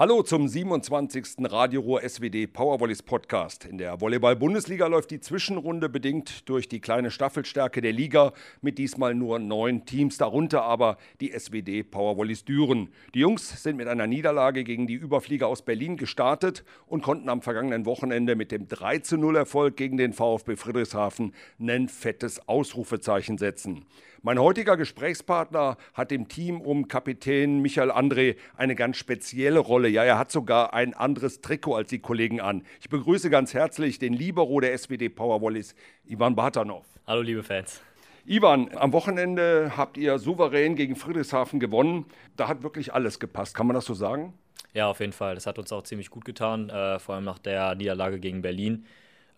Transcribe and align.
Hallo 0.00 0.22
zum 0.22 0.46
27. 0.46 1.38
Radioruhr 1.50 2.08
SWD 2.08 2.46
Powervolleys 2.46 3.02
Podcast. 3.02 3.64
In 3.64 3.78
der 3.78 4.00
Volleyball-Bundesliga 4.00 4.86
läuft 4.86 5.10
die 5.10 5.18
Zwischenrunde 5.18 5.88
bedingt 5.88 6.48
durch 6.48 6.68
die 6.68 6.78
kleine 6.78 7.10
Staffelstärke 7.10 7.80
der 7.80 7.92
Liga 7.92 8.32
mit 8.60 8.78
diesmal 8.78 9.16
nur 9.16 9.40
neun 9.40 9.86
Teams, 9.86 10.16
darunter 10.16 10.62
aber 10.62 10.98
die 11.20 11.36
SWD 11.36 11.82
Powervolleys 11.82 12.44
Düren. 12.44 12.90
Die 13.12 13.18
Jungs 13.18 13.60
sind 13.60 13.76
mit 13.76 13.88
einer 13.88 14.06
Niederlage 14.06 14.62
gegen 14.62 14.86
die 14.86 14.94
Überflieger 14.94 15.48
aus 15.48 15.62
Berlin 15.62 15.96
gestartet 15.96 16.62
und 16.86 17.02
konnten 17.02 17.28
am 17.28 17.42
vergangenen 17.42 17.84
Wochenende 17.84 18.36
mit 18.36 18.52
dem 18.52 18.68
3-0 18.68 19.36
Erfolg 19.36 19.76
gegen 19.76 19.96
den 19.96 20.12
VfB 20.12 20.54
Friedrichshafen 20.54 21.34
ein 21.58 21.88
fettes 21.88 22.46
Ausrufezeichen 22.46 23.36
setzen. 23.36 23.84
Mein 24.22 24.40
heutiger 24.40 24.76
Gesprächspartner 24.76 25.76
hat 25.94 26.10
im 26.10 26.26
Team 26.26 26.60
um 26.60 26.88
Kapitän 26.88 27.60
Michael 27.60 27.92
André 27.92 28.34
eine 28.56 28.74
ganz 28.74 28.96
spezielle 28.96 29.60
Rolle. 29.60 29.88
Ja, 29.88 30.02
er 30.02 30.18
hat 30.18 30.32
sogar 30.32 30.74
ein 30.74 30.92
anderes 30.92 31.40
Trikot 31.40 31.76
als 31.76 31.90
die 31.90 32.00
Kollegen 32.00 32.40
an. 32.40 32.64
Ich 32.80 32.88
begrüße 32.88 33.30
ganz 33.30 33.54
herzlich 33.54 34.00
den 34.00 34.12
Libero 34.12 34.58
der 34.58 34.76
SWD 34.76 35.08
Powerwallis, 35.14 35.76
Ivan 36.04 36.34
Bartanov. 36.34 36.84
Hallo, 37.06 37.22
liebe 37.22 37.44
Fans. 37.44 37.80
Ivan, 38.26 38.68
am 38.74 38.92
Wochenende 38.92 39.74
habt 39.76 39.96
ihr 39.96 40.18
souverän 40.18 40.74
gegen 40.74 40.96
Friedrichshafen 40.96 41.60
gewonnen. 41.60 42.06
Da 42.36 42.48
hat 42.48 42.64
wirklich 42.64 42.92
alles 42.92 43.20
gepasst. 43.20 43.54
Kann 43.54 43.68
man 43.68 43.74
das 43.74 43.84
so 43.84 43.94
sagen? 43.94 44.34
Ja, 44.74 44.88
auf 44.88 44.98
jeden 44.98 45.12
Fall. 45.12 45.36
Das 45.36 45.46
hat 45.46 45.60
uns 45.60 45.72
auch 45.72 45.84
ziemlich 45.84 46.10
gut 46.10 46.24
getan, 46.24 46.70
äh, 46.70 46.98
vor 46.98 47.14
allem 47.14 47.24
nach 47.24 47.38
der 47.38 47.76
Niederlage 47.76 48.18
gegen 48.18 48.42
Berlin. 48.42 48.84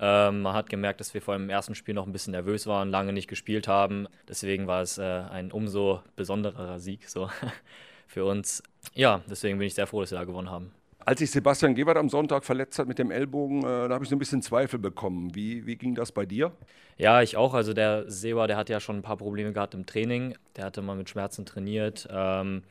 Ähm, 0.02 0.40
man 0.40 0.54
hat 0.54 0.70
gemerkt, 0.70 1.00
dass 1.00 1.12
wir 1.12 1.20
vor 1.20 1.34
allem 1.34 1.44
im 1.44 1.50
ersten 1.50 1.74
Spiel 1.74 1.94
noch 1.94 2.06
ein 2.06 2.12
bisschen 2.12 2.30
nervös 2.30 2.66
waren, 2.66 2.90
lange 2.90 3.12
nicht 3.12 3.28
gespielt 3.28 3.68
haben. 3.68 4.08
Deswegen 4.28 4.66
war 4.66 4.80
es 4.80 4.96
äh, 4.96 5.02
ein 5.02 5.52
umso 5.52 6.00
besonderer 6.16 6.78
Sieg 6.78 7.08
so 7.08 7.30
für 8.06 8.24
uns. 8.24 8.62
Ja, 8.94 9.20
deswegen 9.28 9.58
bin 9.58 9.66
ich 9.66 9.74
sehr 9.74 9.86
froh, 9.86 10.00
dass 10.00 10.10
wir 10.10 10.18
da 10.18 10.24
gewonnen 10.24 10.50
haben. 10.50 10.72
Als 11.04 11.20
sich 11.20 11.30
Sebastian 11.30 11.74
Gebert 11.74 11.98
am 11.98 12.08
Sonntag 12.08 12.44
verletzt 12.44 12.78
hat 12.78 12.88
mit 12.88 12.98
dem 12.98 13.10
Ellbogen, 13.10 13.60
äh, 13.60 13.88
da 13.88 13.90
habe 13.90 14.04
ich 14.04 14.08
so 14.08 14.16
ein 14.16 14.18
bisschen 14.18 14.40
Zweifel 14.40 14.78
bekommen. 14.78 15.34
Wie, 15.34 15.66
wie 15.66 15.76
ging 15.76 15.94
das 15.94 16.12
bei 16.12 16.24
dir? 16.24 16.52
Ja, 16.96 17.20
ich 17.20 17.36
auch. 17.36 17.52
Also 17.52 17.74
der 17.74 18.10
Seba, 18.10 18.46
der 18.46 18.56
hat 18.56 18.70
ja 18.70 18.80
schon 18.80 18.96
ein 18.96 19.02
paar 19.02 19.18
Probleme 19.18 19.52
gehabt 19.52 19.74
im 19.74 19.84
Training. 19.84 20.34
Der 20.56 20.64
hatte 20.64 20.80
mal 20.80 20.96
mit 20.96 21.10
Schmerzen 21.10 21.44
trainiert. 21.44 22.08
Ähm, 22.10 22.62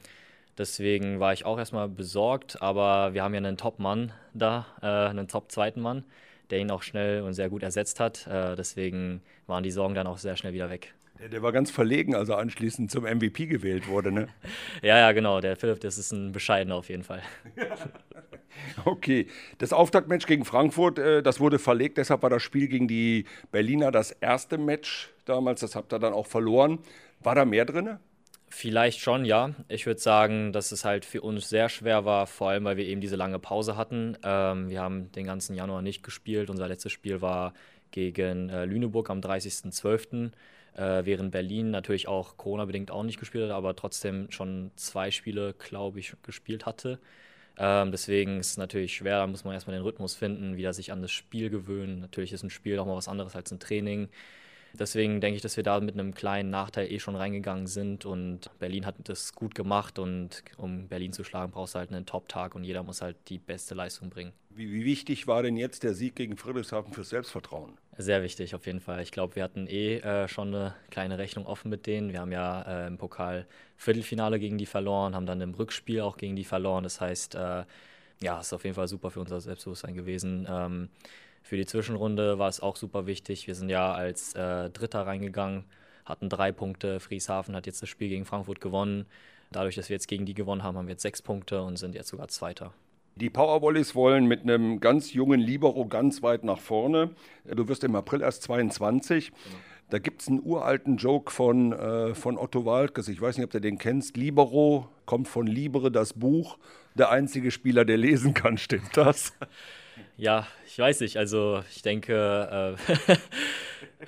deswegen 0.58 1.20
war 1.20 1.34
ich 1.34 1.46
auch 1.46 1.60
erstmal 1.60 1.90
besorgt. 1.90 2.62
Aber 2.62 3.14
wir 3.14 3.24
haben 3.24 3.34
ja 3.36 3.40
einen 3.40 3.58
Top-Mann 3.58 4.14
da, 4.34 4.66
äh, 4.82 5.10
einen 5.10 5.28
Top-zweiten 5.28 5.82
Mann 5.82 6.04
der 6.50 6.60
ihn 6.60 6.72
auch 6.72 6.84
schnell 6.84 7.22
und 7.22 7.34
sehr 7.34 7.50
gut 7.50 7.64
ersetzt 7.64 8.00
hat. 8.00 8.28
Äh, 8.28 8.56
deswegen 8.56 9.22
waren 9.48 9.64
die 9.64 9.72
Sorgen 9.72 9.96
dann 9.96 10.08
auch 10.08 10.18
sehr 10.18 10.36
schnell 10.36 10.54
wieder 10.54 10.70
weg. 10.70 10.94
Der, 11.20 11.30
der 11.30 11.42
war 11.42 11.52
ganz 11.52 11.70
verlegen, 11.70 12.16
als 12.16 12.30
er 12.30 12.38
anschließend 12.38 12.90
zum 12.90 13.04
MVP 13.04 13.48
gewählt 13.48 13.88
wurde, 13.88 14.12
ne? 14.12 14.28
ja, 14.82 14.98
ja, 14.98 15.12
genau. 15.12 15.42
Der 15.42 15.56
Philipp, 15.56 15.82
das 15.82 15.98
ist 15.98 16.12
ein 16.12 16.32
bescheidener 16.32 16.76
auf 16.76 16.90
jeden 16.90 17.04
Fall. 17.04 17.22
okay. 18.86 19.28
Das 19.58 19.74
Auftaktmatch 19.74 20.26
gegen 20.28 20.46
Frankfurt, 20.46 20.98
äh, 20.98 21.22
das 21.22 21.40
wurde 21.40 21.60
verlegt. 21.60 21.98
Deshalb 21.98 22.24
war 22.24 22.30
das 22.30 22.42
Spiel 22.42 22.68
gegen 22.68 22.88
die 22.88 23.26
Berliner 23.52 23.92
das 23.92 24.12
erste 24.12 24.58
Match 24.58 25.10
damals. 25.26 25.60
Das 25.60 25.76
habt 25.76 25.94
ihr 25.94 26.00
dann 26.00 26.14
auch 26.14 26.28
verloren. 26.28 26.80
War 27.22 27.36
da 27.36 27.44
mehr 27.44 27.66
drin? 27.66 28.00
Vielleicht 28.52 29.00
schon, 29.00 29.26
ja. 29.26 29.54
Ich 29.68 29.86
würde 29.86 30.00
sagen, 30.00 30.52
dass 30.52 30.72
es 30.72 30.84
halt 30.84 31.06
für 31.06 31.22
uns 31.22 31.50
sehr 31.50 31.70
schwer 31.70 32.04
war, 32.06 32.26
vor 32.28 32.50
allem 32.50 32.64
weil 32.66 32.78
wir 32.78 32.86
eben 32.86 33.00
diese 33.00 33.16
lange 33.16 33.40
Pause 33.40 33.78
hatten. 33.78 34.18
Ähm, 34.24 34.70
wir 34.70 34.82
haben 34.82 35.12
den 35.12 35.26
ganzen 35.26 35.56
Januar 35.56 35.82
nicht 35.82 36.04
gespielt. 36.04 36.50
Unser 36.50 36.68
letztes 36.68 36.92
Spiel 36.92 37.22
war 37.22 37.54
gegen 37.92 38.50
äh, 38.50 38.66
Lüneburg 38.66 39.10
am 39.10 39.20
30.12., 39.22 40.32
äh, 40.76 41.06
während 41.06 41.32
Berlin 41.32 41.72
natürlich 41.72 42.08
auch 42.08 42.38
Corona-bedingt 42.38 42.92
auch 42.92 43.04
nicht 43.04 43.20
gespielt 43.20 43.46
hat, 43.46 43.52
aber 43.52 43.76
trotzdem 43.76 44.32
schon 44.32 44.72
zwei 44.76 45.12
Spiele, 45.12 45.54
glaube 45.54 46.00
ich, 46.00 46.14
gespielt 46.24 46.66
hatte. 46.66 47.00
Ähm, 47.58 47.92
deswegen 47.92 48.40
ist 48.40 48.52
es 48.52 48.58
natürlich 48.58 48.96
schwer, 48.96 49.18
da 49.18 49.28
muss 49.28 49.44
man 49.44 49.54
erstmal 49.54 49.76
den 49.76 49.84
Rhythmus 49.84 50.16
finden, 50.16 50.58
wieder 50.58 50.74
sich 50.74 50.92
an 50.92 51.02
das 51.02 51.12
Spiel 51.12 51.50
gewöhnen. 51.50 52.00
Natürlich 52.00 52.32
ist 52.34 52.44
ein 52.44 52.50
Spiel 52.50 52.80
auch 52.80 52.86
mal 52.86 52.96
was 52.96 53.08
anderes 53.10 53.36
als 53.36 53.52
ein 53.52 53.60
Training. 53.60 54.10
Deswegen 54.78 55.22
denke 55.22 55.38
ich, 55.38 55.42
dass 55.42 55.58
wir 55.58 55.64
da 55.64 55.80
mit 55.80 55.96
einem 55.96 56.14
kleinen 56.14 56.50
Nachteil 56.50 56.92
eh 56.92 57.00
schon 57.00 57.16
reingegangen 57.16 57.68
sind 57.68 58.06
und 58.06 58.52
Berlin 58.60 58.86
hat 58.86 58.96
das 59.04 59.34
gut 59.34 59.56
gemacht 59.56 60.00
und 60.00 60.44
um 60.58 60.88
Berlin 60.88 61.14
zu 61.14 61.24
schlagen, 61.24 61.52
brauchst 61.52 61.76
du 61.76 61.80
halt 61.80 61.92
einen 61.92 62.06
Top-Tag 62.06 62.56
und 62.56 62.64
jeder 62.64 62.84
muss 62.84 63.02
halt 63.02 63.18
die 63.28 63.40
beste 63.40 63.76
Leistung 63.76 64.10
bringen. 64.10 64.34
Wie, 64.50 64.72
wie 64.72 64.86
wichtig 64.86 65.28
war 65.28 65.44
denn 65.44 65.58
jetzt 65.58 65.84
der 65.84 65.94
Sieg 65.94 66.16
gegen 66.16 66.36
Friedrichshafen 66.36 66.94
fürs 66.94 67.10
Selbstvertrauen? 67.10 67.78
Sehr 67.98 68.24
wichtig 68.24 68.56
auf 68.56 68.66
jeden 68.66 68.80
Fall. 68.80 69.02
Ich 69.02 69.12
glaube, 69.12 69.36
wir 69.36 69.44
hatten 69.44 69.68
eh 69.68 69.98
äh, 69.98 70.28
schon 70.28 70.54
eine 70.54 70.76
kleine 70.90 71.18
Rechnung 71.18 71.46
offen 71.46 71.70
mit 71.70 71.86
denen. 71.86 72.12
Wir 72.12 72.22
haben 72.22 72.32
ja 72.32 72.62
äh, 72.62 72.88
im 72.88 72.98
Pokal 72.98 73.46
Viertelfinale 73.78 74.40
gegen 74.40 74.58
die 74.58 74.66
verloren, 74.66 75.16
haben 75.16 75.26
dann 75.26 75.42
im 75.42 75.54
Rückspiel 75.54 76.02
auch 76.02 76.18
gegen 76.18 76.36
die 76.36 76.46
verloren. 76.46 76.84
Das 76.84 77.02
heißt, 77.02 77.36
äh, 77.36 77.64
ja, 78.22 78.40
ist 78.40 78.54
auf 78.54 78.64
jeden 78.64 78.76
Fall 78.76 78.88
super 78.88 79.12
für 79.12 79.20
unser 79.20 79.40
Selbstbewusstsein 79.42 79.94
gewesen. 79.94 80.48
Ähm, 80.50 80.90
für 81.42 81.58
die 81.58 81.66
Zwischenrunde 81.66 82.40
war 82.40 82.50
es 82.50 82.60
auch 82.60 82.76
super 82.76 83.06
wichtig. 83.06 83.48
Wir 83.48 83.56
sind 83.56 83.70
ja 83.70 83.92
als 83.92 84.34
äh, 84.34 84.70
Dritter 84.70 85.08
reingegangen, 85.08 85.66
hatten 86.06 86.30
drei 86.30 86.52
Punkte. 86.52 87.00
Frieshafen 87.00 87.56
hat 87.56 87.66
jetzt 87.66 87.82
das 87.82 87.90
Spiel 87.90 88.10
gegen 88.10 88.26
Frankfurt 88.26 88.62
gewonnen. 88.62 89.06
Dadurch, 89.52 89.76
dass 89.76 89.90
wir 89.90 89.96
jetzt 89.96 90.08
gegen 90.08 90.26
die 90.26 90.34
gewonnen 90.34 90.64
haben, 90.64 90.78
haben 90.78 90.88
wir 90.88 90.94
jetzt 90.94 91.02
sechs 91.02 91.22
Punkte 91.22 91.64
und 91.64 91.78
sind 91.78 91.96
jetzt 91.96 92.10
sogar 92.10 92.28
Zweiter. 92.28 92.74
Die 93.16 93.30
Powervolleys 93.30 93.96
wollen 93.96 94.26
mit 94.26 94.44
einem 94.44 94.80
ganz 94.80 95.12
jungen 95.12 95.40
Libero 95.40 95.86
ganz 95.88 96.22
weit 96.22 96.44
nach 96.44 96.60
vorne. 96.60 97.10
Du 97.46 97.68
wirst 97.68 97.84
im 97.84 97.96
April 97.96 98.22
erst 98.22 98.44
22. 98.44 99.32
Genau. 99.32 99.58
Da 99.90 99.98
gibt 99.98 100.22
es 100.22 100.28
einen 100.28 100.42
uralten 100.44 100.98
Joke 100.98 101.32
von, 101.32 101.74
äh, 101.74 102.14
von 102.14 102.38
Otto 102.38 102.64
Walkes. 102.64 103.08
Ich 103.08 103.20
weiß 103.20 103.38
nicht, 103.38 103.46
ob 103.46 103.52
du 103.52 103.60
den 103.60 103.80
kennst. 103.80 104.18
Libero 104.18 104.88
kommt 105.06 105.28
von 105.28 105.48
Libere, 105.48 105.92
das 105.92 106.14
Buch. 106.14 106.60
Der 106.94 107.10
einzige 107.10 107.50
Spieler, 107.50 107.86
der 107.86 107.98
lesen 107.98 108.36
kann, 108.36 108.58
stimmt 108.58 108.96
das? 108.96 109.34
Ja, 110.18 110.48
ich 110.66 110.78
weiß 110.78 111.02
nicht. 111.02 111.18
Also 111.18 111.64
ich 111.70 111.82
denke, 111.82 112.78
äh, 112.78 113.16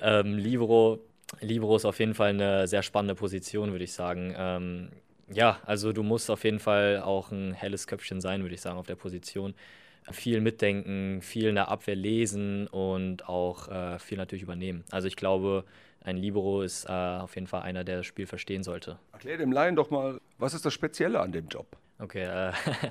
ähm, 0.00 0.36
Libero, 0.36 0.98
Libero 1.40 1.76
ist 1.76 1.84
auf 1.84 1.98
jeden 1.98 2.14
Fall 2.14 2.30
eine 2.30 2.66
sehr 2.66 2.82
spannende 2.82 3.14
Position, 3.14 3.72
würde 3.72 3.84
ich 3.84 3.92
sagen. 3.92 4.34
Ähm, 4.36 4.88
ja, 5.32 5.58
also 5.64 5.92
du 5.92 6.02
musst 6.02 6.30
auf 6.30 6.44
jeden 6.44 6.58
Fall 6.58 7.00
auch 7.00 7.30
ein 7.30 7.52
helles 7.54 7.86
Köpfchen 7.86 8.20
sein, 8.20 8.42
würde 8.42 8.54
ich 8.54 8.60
sagen, 8.60 8.78
auf 8.78 8.86
der 8.86 8.96
Position. 8.96 9.54
Viel 10.10 10.40
mitdenken, 10.40 11.22
viel 11.22 11.48
in 11.48 11.54
der 11.54 11.68
Abwehr 11.68 11.94
lesen 11.94 12.66
und 12.66 13.28
auch 13.28 13.68
äh, 13.68 13.98
viel 13.98 14.18
natürlich 14.18 14.42
übernehmen. 14.42 14.84
Also 14.90 15.06
ich 15.06 15.16
glaube, 15.16 15.64
ein 16.04 16.16
Libero 16.16 16.62
ist 16.62 16.86
äh, 16.86 16.92
auf 16.92 17.36
jeden 17.36 17.46
Fall 17.46 17.62
einer, 17.62 17.84
der 17.84 17.98
das 17.98 18.06
Spiel 18.06 18.26
verstehen 18.26 18.64
sollte. 18.64 18.98
Erklär 19.12 19.36
dem 19.36 19.52
Laien 19.52 19.76
doch 19.76 19.90
mal, 19.90 20.20
was 20.38 20.54
ist 20.54 20.64
das 20.64 20.74
Spezielle 20.74 21.20
an 21.20 21.30
dem 21.30 21.46
Job? 21.46 21.66
Okay, 22.02 22.24
äh, 22.24 22.52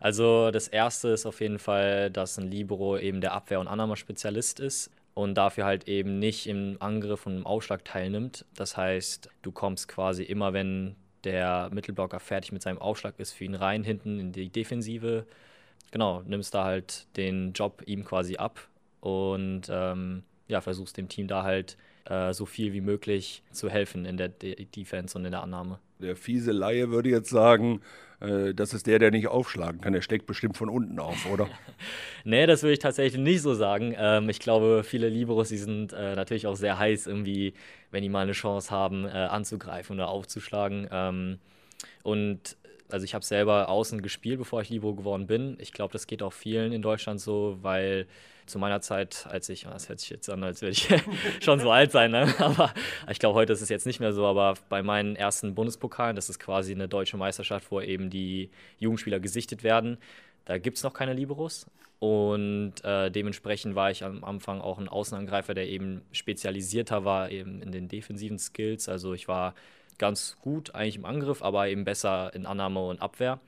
also 0.00 0.50
das 0.52 0.68
erste 0.68 1.08
ist 1.08 1.26
auf 1.26 1.40
jeden 1.40 1.58
Fall, 1.58 2.10
dass 2.10 2.38
ein 2.38 2.48
Libero 2.48 2.96
eben 2.96 3.20
der 3.20 3.32
Abwehr- 3.32 3.58
und 3.60 3.66
Annahmespezialist 3.66 4.60
ist 4.60 4.90
und 5.14 5.34
dafür 5.34 5.64
halt 5.64 5.88
eben 5.88 6.20
nicht 6.20 6.46
im 6.46 6.76
Angriff 6.78 7.26
und 7.26 7.38
im 7.38 7.46
Aufschlag 7.46 7.84
teilnimmt. 7.84 8.44
Das 8.54 8.76
heißt, 8.76 9.28
du 9.42 9.50
kommst 9.50 9.88
quasi 9.88 10.22
immer, 10.22 10.52
wenn 10.52 10.94
der 11.24 11.70
Mittelblocker 11.72 12.20
fertig 12.20 12.52
mit 12.52 12.62
seinem 12.62 12.78
Aufschlag 12.78 13.18
ist, 13.18 13.32
für 13.32 13.44
ihn 13.44 13.54
rein 13.54 13.82
hinten 13.82 14.20
in 14.20 14.32
die 14.32 14.48
Defensive. 14.48 15.26
Genau, 15.90 16.22
nimmst 16.22 16.54
da 16.54 16.64
halt 16.64 17.06
den 17.16 17.52
Job 17.52 17.82
ihm 17.86 18.04
quasi 18.04 18.36
ab 18.36 18.68
und 19.00 19.62
ähm, 19.70 20.22
ja, 20.48 20.60
versuchst 20.60 20.96
dem 20.96 21.08
Team 21.08 21.26
da 21.26 21.42
halt 21.42 21.76
äh, 22.06 22.32
so 22.32 22.46
viel 22.46 22.72
wie 22.72 22.80
möglich 22.80 23.42
zu 23.50 23.68
helfen 23.68 24.04
in 24.04 24.16
der 24.16 24.28
De 24.28 24.64
Defense 24.66 25.18
und 25.18 25.24
in 25.24 25.32
der 25.32 25.42
Annahme. 25.42 25.80
Der 26.02 26.16
fiese 26.16 26.52
Laie 26.52 26.90
würde 26.90 27.08
jetzt 27.08 27.30
sagen, 27.30 27.80
äh, 28.20 28.54
das 28.54 28.74
ist 28.74 28.86
der, 28.86 28.98
der 28.98 29.10
nicht 29.10 29.28
aufschlagen 29.28 29.80
kann. 29.80 29.92
Der 29.92 30.02
steckt 30.02 30.26
bestimmt 30.26 30.56
von 30.56 30.68
unten 30.68 30.98
auf, 30.98 31.26
oder? 31.30 31.48
nee, 32.24 32.46
das 32.46 32.62
würde 32.62 32.74
ich 32.74 32.78
tatsächlich 32.78 33.20
nicht 33.20 33.42
so 33.42 33.54
sagen. 33.54 33.94
Ähm, 33.96 34.28
ich 34.28 34.38
glaube, 34.38 34.82
viele 34.84 35.08
Liberos, 35.08 35.48
die 35.48 35.58
sind 35.58 35.92
äh, 35.92 36.14
natürlich 36.14 36.46
auch 36.46 36.56
sehr 36.56 36.78
heiß, 36.78 37.06
irgendwie, 37.06 37.54
wenn 37.90 38.02
die 38.02 38.08
mal 38.08 38.22
eine 38.22 38.32
Chance 38.32 38.70
haben, 38.70 39.04
äh, 39.06 39.10
anzugreifen 39.10 39.96
oder 39.96 40.08
aufzuschlagen. 40.08 40.88
Ähm, 40.90 41.38
und 42.02 42.56
also 42.90 43.04
ich 43.04 43.14
habe 43.14 43.24
selber 43.24 43.68
außen 43.68 44.02
gespielt, 44.02 44.38
bevor 44.38 44.60
ich 44.60 44.68
Libero 44.68 44.94
geworden 44.94 45.26
bin. 45.26 45.56
Ich 45.60 45.72
glaube, 45.72 45.92
das 45.92 46.06
geht 46.06 46.22
auch 46.22 46.32
vielen 46.32 46.72
in 46.72 46.82
Deutschland 46.82 47.20
so, 47.20 47.58
weil 47.62 48.06
zu 48.46 48.58
meiner 48.58 48.80
Zeit, 48.80 49.26
als 49.28 49.48
ich, 49.48 49.64
das 49.64 49.88
hört 49.88 50.00
sich 50.00 50.10
jetzt 50.10 50.28
an, 50.28 50.42
als 50.42 50.62
würde 50.62 50.72
ich 50.72 50.88
schon 51.40 51.60
so 51.60 51.70
alt 51.70 51.92
sein, 51.92 52.10
ne? 52.10 52.32
aber 52.38 52.72
ich 53.10 53.18
glaube, 53.18 53.34
heute 53.34 53.52
ist 53.52 53.62
es 53.62 53.68
jetzt 53.68 53.86
nicht 53.86 54.00
mehr 54.00 54.12
so, 54.12 54.26
aber 54.26 54.54
bei 54.68 54.82
meinen 54.82 55.16
ersten 55.16 55.54
Bundespokalen, 55.54 56.16
das 56.16 56.28
ist 56.28 56.38
quasi 56.38 56.72
eine 56.72 56.88
deutsche 56.88 57.16
Meisterschaft, 57.16 57.70
wo 57.70 57.80
eben 57.80 58.10
die 58.10 58.50
Jugendspieler 58.78 59.20
gesichtet 59.20 59.62
werden, 59.62 59.98
da 60.44 60.58
gibt 60.58 60.76
es 60.76 60.82
noch 60.82 60.94
keine 60.94 61.12
Liberos 61.12 61.66
und 61.98 62.74
äh, 62.84 63.10
dementsprechend 63.10 63.74
war 63.74 63.90
ich 63.90 64.04
am 64.04 64.24
Anfang 64.24 64.60
auch 64.60 64.78
ein 64.78 64.88
Außenangreifer, 64.88 65.54
der 65.54 65.68
eben 65.68 66.02
spezialisierter 66.10 67.04
war 67.04 67.30
eben 67.30 67.62
in 67.62 67.70
den 67.70 67.88
defensiven 67.88 68.38
Skills, 68.38 68.88
also 68.88 69.14
ich 69.14 69.28
war 69.28 69.54
ganz 69.98 70.36
gut 70.40 70.74
eigentlich 70.74 70.96
im 70.96 71.04
Angriff, 71.04 71.42
aber 71.42 71.68
eben 71.68 71.84
besser 71.84 72.34
in 72.34 72.44
Annahme 72.44 72.84
und 72.84 73.00
Abwehr. 73.00 73.38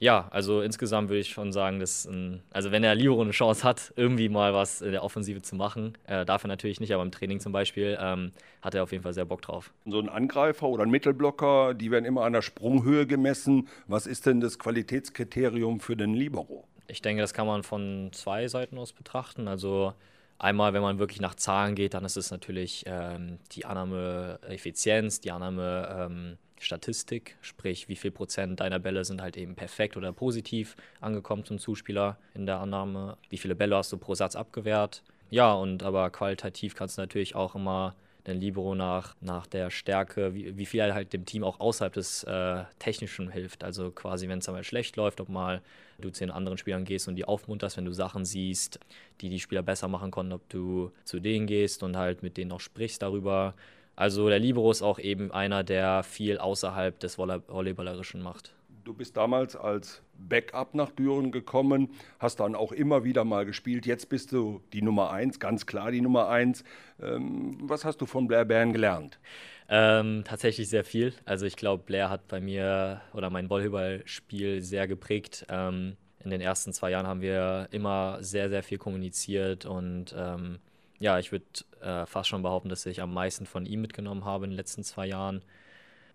Ja, 0.00 0.28
also 0.30 0.62
insgesamt 0.62 1.10
würde 1.10 1.20
ich 1.20 1.28
schon 1.28 1.52
sagen, 1.52 1.78
dass, 1.78 2.06
ein, 2.06 2.42
also 2.52 2.72
wenn 2.72 2.80
der 2.80 2.94
Libero 2.94 3.20
eine 3.20 3.32
Chance 3.32 3.64
hat, 3.64 3.92
irgendwie 3.96 4.30
mal 4.30 4.54
was 4.54 4.80
in 4.80 4.92
der 4.92 5.04
Offensive 5.04 5.42
zu 5.42 5.56
machen, 5.56 5.92
äh, 6.06 6.24
darf 6.24 6.42
er 6.42 6.48
natürlich 6.48 6.80
nicht, 6.80 6.94
aber 6.94 7.02
im 7.02 7.12
Training 7.12 7.38
zum 7.38 7.52
Beispiel, 7.52 7.98
ähm, 8.00 8.32
hat 8.62 8.74
er 8.74 8.82
auf 8.82 8.92
jeden 8.92 9.02
Fall 9.02 9.12
sehr 9.12 9.26
Bock 9.26 9.42
drauf. 9.42 9.74
So 9.84 10.00
ein 10.00 10.08
Angreifer 10.08 10.68
oder 10.68 10.84
ein 10.84 10.90
Mittelblocker, 10.90 11.74
die 11.74 11.90
werden 11.90 12.06
immer 12.06 12.22
an 12.22 12.32
der 12.32 12.40
Sprunghöhe 12.40 13.06
gemessen. 13.06 13.68
Was 13.88 14.06
ist 14.06 14.24
denn 14.24 14.40
das 14.40 14.58
Qualitätskriterium 14.58 15.80
für 15.80 15.98
den 15.98 16.14
Libero? 16.14 16.64
Ich 16.88 17.02
denke, 17.02 17.20
das 17.20 17.34
kann 17.34 17.46
man 17.46 17.62
von 17.62 18.08
zwei 18.12 18.48
Seiten 18.48 18.78
aus 18.78 18.94
betrachten. 18.94 19.48
Also 19.48 19.92
einmal, 20.40 20.72
wenn 20.72 20.82
man 20.82 20.98
wirklich 20.98 21.20
nach 21.20 21.34
Zahlen 21.34 21.74
geht, 21.74 21.94
dann 21.94 22.04
ist 22.04 22.16
es 22.16 22.30
natürlich 22.30 22.84
ähm, 22.86 23.38
die 23.52 23.66
Annahmeeffizienz, 23.66 25.20
die 25.20 25.30
Annahme 25.30 26.08
ähm, 26.10 26.38
Statistik, 26.58 27.36
sprich 27.40 27.88
wie 27.88 27.96
viel 27.96 28.10
Prozent 28.10 28.60
deiner 28.60 28.78
Bälle 28.78 29.04
sind 29.04 29.22
halt 29.22 29.36
eben 29.36 29.54
perfekt 29.54 29.96
oder 29.96 30.12
positiv 30.12 30.76
angekommen 31.00 31.44
zum 31.44 31.58
Zuspieler 31.58 32.18
in 32.34 32.46
der 32.46 32.58
Annahme, 32.58 33.16
wie 33.28 33.38
viele 33.38 33.54
Bälle 33.54 33.76
hast 33.76 33.92
du 33.92 33.98
pro 33.98 34.14
Satz 34.14 34.36
abgewehrt. 34.36 35.02
Ja, 35.30 35.52
und 35.52 35.82
aber 35.82 36.10
qualitativ 36.10 36.74
kannst 36.74 36.98
du 36.98 37.02
natürlich 37.02 37.34
auch 37.34 37.54
immer 37.54 37.94
den 38.26 38.40
Libero 38.40 38.74
nach, 38.74 39.16
nach 39.20 39.46
der 39.46 39.70
Stärke, 39.70 40.34
wie, 40.34 40.56
wie 40.56 40.66
viel 40.66 40.80
er 40.80 40.94
halt 40.94 41.12
dem 41.12 41.24
Team 41.24 41.44
auch 41.44 41.60
außerhalb 41.60 41.92
des 41.92 42.24
äh, 42.24 42.64
Technischen 42.78 43.30
hilft. 43.30 43.64
Also 43.64 43.90
quasi, 43.90 44.28
wenn 44.28 44.38
es 44.38 44.48
einmal 44.48 44.64
schlecht 44.64 44.96
läuft, 44.96 45.20
ob 45.20 45.28
mal 45.28 45.62
du 45.98 46.10
zu 46.10 46.24
den 46.24 46.30
anderen 46.30 46.58
Spielern 46.58 46.84
gehst 46.84 47.08
und 47.08 47.16
die 47.16 47.24
aufmunterst, 47.24 47.76
wenn 47.76 47.84
du 47.84 47.92
Sachen 47.92 48.24
siehst, 48.24 48.78
die 49.20 49.28
die 49.28 49.40
Spieler 49.40 49.62
besser 49.62 49.88
machen 49.88 50.10
konnten, 50.10 50.32
ob 50.32 50.48
du 50.48 50.92
zu 51.04 51.20
denen 51.20 51.46
gehst 51.46 51.82
und 51.82 51.96
halt 51.96 52.22
mit 52.22 52.36
denen 52.36 52.52
auch 52.52 52.60
sprichst 52.60 53.02
darüber. 53.02 53.54
Also 53.96 54.28
der 54.28 54.38
Libero 54.38 54.70
ist 54.70 54.82
auch 54.82 54.98
eben 54.98 55.30
einer, 55.30 55.62
der 55.62 56.02
viel 56.02 56.38
außerhalb 56.38 56.98
des 57.00 57.18
Volleyballerischen 57.18 58.22
macht. 58.22 58.54
Du 58.90 58.94
bist 58.96 59.16
damals 59.16 59.54
als 59.54 60.02
Backup 60.18 60.74
nach 60.74 60.90
Düren 60.90 61.30
gekommen, 61.30 61.90
hast 62.18 62.40
dann 62.40 62.56
auch 62.56 62.72
immer 62.72 63.04
wieder 63.04 63.22
mal 63.22 63.46
gespielt. 63.46 63.86
Jetzt 63.86 64.08
bist 64.08 64.32
du 64.32 64.62
die 64.72 64.82
Nummer 64.82 65.12
eins, 65.12 65.38
ganz 65.38 65.64
klar 65.64 65.92
die 65.92 66.00
Nummer 66.00 66.28
eins. 66.28 66.64
Ähm, 67.00 67.56
was 67.60 67.84
hast 67.84 67.98
du 68.00 68.06
von 68.06 68.26
Blair 68.26 68.44
Bern 68.44 68.72
gelernt? 68.72 69.20
Ähm, 69.68 70.24
tatsächlich 70.24 70.68
sehr 70.68 70.82
viel. 70.82 71.14
Also 71.24 71.46
ich 71.46 71.54
glaube, 71.54 71.84
Blair 71.86 72.10
hat 72.10 72.26
bei 72.26 72.40
mir 72.40 73.00
oder 73.14 73.30
mein 73.30 73.48
Volleyballspiel 73.48 74.60
sehr 74.60 74.88
geprägt. 74.88 75.46
Ähm, 75.48 75.96
in 76.24 76.30
den 76.30 76.40
ersten 76.40 76.72
zwei 76.72 76.90
Jahren 76.90 77.06
haben 77.06 77.20
wir 77.20 77.68
immer 77.70 78.18
sehr, 78.24 78.48
sehr 78.48 78.64
viel 78.64 78.78
kommuniziert 78.78 79.66
und 79.66 80.12
ähm, 80.18 80.58
ja, 80.98 81.20
ich 81.20 81.30
würde 81.30 81.44
äh, 81.80 82.06
fast 82.06 82.28
schon 82.28 82.42
behaupten, 82.42 82.68
dass 82.68 82.84
ich 82.86 83.00
am 83.00 83.14
meisten 83.14 83.46
von 83.46 83.66
ihm 83.66 83.82
mitgenommen 83.82 84.24
habe 84.24 84.46
in 84.46 84.50
den 84.50 84.56
letzten 84.56 84.82
zwei 84.82 85.06
Jahren. 85.06 85.42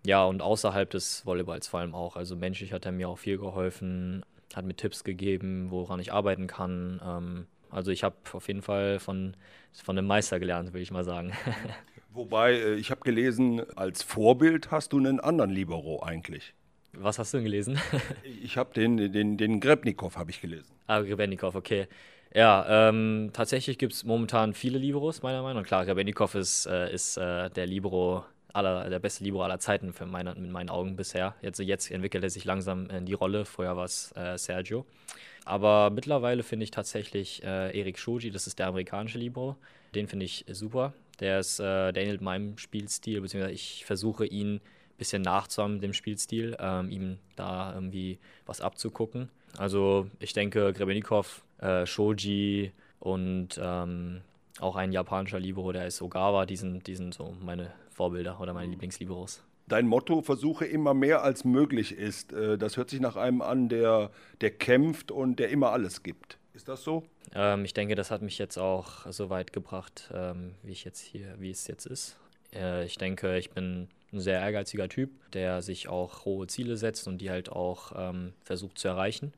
Ja, 0.04 0.24
und 0.24 0.42
außerhalb 0.42 0.90
des 0.90 1.24
Volleyballs 1.24 1.68
vor 1.68 1.80
allem 1.80 1.94
auch. 1.94 2.16
Also 2.16 2.36
menschlich 2.36 2.72
hat 2.72 2.86
er 2.86 2.92
mir 2.92 3.08
auch 3.08 3.18
viel 3.18 3.38
geholfen, 3.38 4.24
hat 4.54 4.64
mir 4.64 4.74
Tipps 4.74 5.04
gegeben, 5.04 5.70
woran 5.70 6.00
ich 6.00 6.12
arbeiten 6.12 6.46
kann. 6.46 7.00
Ähm, 7.04 7.46
also 7.70 7.90
ich 7.90 8.04
habe 8.04 8.16
auf 8.32 8.48
jeden 8.48 8.62
Fall 8.62 8.98
von, 8.98 9.34
von 9.72 9.98
einem 9.98 10.06
Meister 10.06 10.38
gelernt, 10.38 10.72
würde 10.72 10.82
ich 10.82 10.90
mal 10.90 11.04
sagen. 11.04 11.32
Wobei, 12.10 12.54
äh, 12.54 12.74
ich 12.74 12.90
habe 12.90 13.00
gelesen, 13.02 13.62
als 13.76 14.02
Vorbild 14.02 14.70
hast 14.70 14.92
du 14.92 14.98
einen 14.98 15.20
anderen 15.20 15.50
Libero 15.50 16.02
eigentlich. 16.02 16.54
Was 16.92 17.18
hast 17.18 17.34
du 17.34 17.38
denn 17.38 17.44
gelesen? 17.44 17.78
ich 18.42 18.56
habe 18.56 18.72
den, 18.72 19.12
den, 19.12 19.36
den 19.36 19.60
Grebnikow 19.60 20.16
habe 20.16 20.30
ich 20.30 20.40
gelesen. 20.40 20.74
Ah, 20.86 21.00
Grebnikow, 21.00 21.54
okay. 21.54 21.88
Ja, 22.34 22.88
ähm, 22.88 23.30
tatsächlich 23.32 23.78
gibt 23.78 23.92
es 23.92 24.04
momentan 24.04 24.54
viele 24.54 24.78
Liberos, 24.78 25.22
meiner 25.22 25.42
Meinung 25.42 25.62
nach. 25.62 25.68
Klar, 25.68 25.84
Grebnikow 25.86 26.34
ist, 26.34 26.66
äh, 26.66 26.92
ist 26.92 27.16
äh, 27.16 27.50
der 27.50 27.66
Libero 27.66 28.24
aller, 28.56 28.88
der 28.88 28.98
beste 28.98 29.22
Libero 29.22 29.44
aller 29.44 29.58
Zeiten 29.58 29.92
für 29.92 30.06
meine, 30.06 30.34
mit 30.34 30.50
meinen 30.50 30.70
Augen 30.70 30.96
bisher. 30.96 31.34
Jetzt, 31.42 31.58
jetzt 31.60 31.90
entwickelt 31.90 32.24
er 32.24 32.30
sich 32.30 32.44
langsam 32.44 32.88
in 32.90 33.06
die 33.06 33.12
Rolle. 33.12 33.44
Vorher 33.44 33.76
war 33.76 33.84
es 33.84 34.12
äh, 34.16 34.36
Sergio. 34.38 34.86
Aber 35.44 35.90
mittlerweile 35.90 36.42
finde 36.42 36.64
ich 36.64 36.70
tatsächlich 36.70 37.42
äh, 37.44 37.78
Erik 37.78 37.98
Shoji, 37.98 38.30
das 38.30 38.46
ist 38.46 38.58
der 38.58 38.66
amerikanische 38.66 39.18
Libero. 39.18 39.56
Den 39.94 40.08
finde 40.08 40.24
ich 40.24 40.44
super. 40.50 40.92
Der 41.20 41.38
ist, 41.38 41.60
äh, 41.60 41.92
der 41.92 42.02
ähnelt 42.02 42.20
meinem 42.20 42.58
Spielstil, 42.58 43.20
beziehungsweise 43.20 43.54
ich 43.54 43.84
versuche 43.84 44.26
ihn 44.26 44.56
ein 44.56 44.60
bisschen 44.98 45.22
nachzuahmen, 45.22 45.80
dem 45.80 45.92
Spielstil, 45.92 46.56
ähm, 46.58 46.90
ihm 46.90 47.18
da 47.36 47.72
irgendwie 47.74 48.18
was 48.44 48.60
abzugucken. 48.60 49.28
Also 49.56 50.08
ich 50.18 50.32
denke, 50.32 50.72
Grebenikov, 50.72 51.44
äh, 51.58 51.86
Shoji 51.86 52.72
und 52.98 53.60
ähm, 53.62 54.22
auch 54.58 54.76
ein 54.76 54.92
japanischer 54.92 55.38
Libero, 55.38 55.72
der 55.72 55.86
ist 55.86 56.02
Ogawa, 56.02 56.46
die 56.46 56.56
sind, 56.56 56.86
die 56.86 56.96
sind 56.96 57.14
so 57.14 57.36
meine 57.40 57.72
Vorbilder 57.96 58.38
oder 58.40 58.52
meine 58.52 58.70
Lieblingsliberos. 58.70 59.42
Dein 59.68 59.86
Motto, 59.88 60.20
versuche 60.20 60.66
immer 60.66 60.92
mehr 60.92 61.22
als 61.22 61.44
möglich 61.44 61.92
ist. 61.92 62.32
Äh, 62.32 62.58
das 62.58 62.76
hört 62.76 62.90
sich 62.90 63.00
nach 63.00 63.16
einem 63.16 63.40
an, 63.40 63.68
der, 63.68 64.10
der 64.42 64.50
kämpft 64.50 65.10
und 65.10 65.38
der 65.38 65.48
immer 65.48 65.72
alles 65.72 66.02
gibt. 66.02 66.38
Ist 66.52 66.68
das 66.68 66.84
so? 66.84 67.04
Ähm, 67.34 67.64
ich 67.64 67.72
denke, 67.72 67.94
das 67.94 68.10
hat 68.10 68.20
mich 68.20 68.38
jetzt 68.38 68.58
auch 68.58 69.10
so 69.10 69.30
weit 69.30 69.52
gebracht, 69.52 70.10
ähm, 70.14 70.54
wie 70.62 70.72
ich 70.72 70.84
jetzt 70.84 71.00
hier, 71.00 71.36
wie 71.38 71.50
es 71.50 71.66
jetzt 71.66 71.86
ist. 71.86 72.18
Äh, 72.54 72.84
ich 72.84 72.98
denke, 72.98 73.38
ich 73.38 73.50
bin 73.50 73.88
ein 74.12 74.20
sehr 74.20 74.40
ehrgeiziger 74.40 74.88
Typ, 74.90 75.10
der 75.32 75.62
sich 75.62 75.88
auch 75.88 76.26
hohe 76.26 76.46
Ziele 76.46 76.76
setzt 76.76 77.08
und 77.08 77.18
die 77.18 77.30
halt 77.30 77.50
auch 77.50 77.92
ähm, 77.96 78.34
versucht 78.44 78.78
zu 78.78 78.88
erreichen. 78.88 79.32